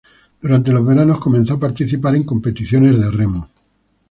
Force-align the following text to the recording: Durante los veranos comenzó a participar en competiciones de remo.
Durante 0.41 0.71
los 0.71 0.83
veranos 0.83 1.19
comenzó 1.19 1.53
a 1.53 1.59
participar 1.59 2.15
en 2.15 2.23
competiciones 2.23 2.99
de 2.99 3.11
remo. 3.11 3.51